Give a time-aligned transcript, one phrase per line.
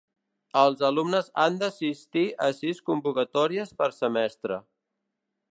[0.61, 4.63] Els alumnes han d'assistir a sis convocatòries per semestre.